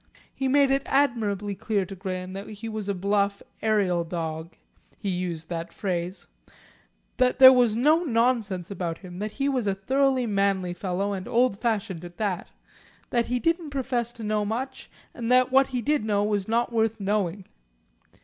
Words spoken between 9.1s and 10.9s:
that he was a thoroughly manly